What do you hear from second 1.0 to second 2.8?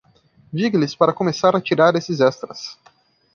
começar a tirar esses extras.